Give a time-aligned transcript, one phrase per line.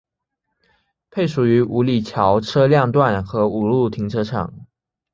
[1.11, 4.51] 配属于五里桥车辆段和五路停车场。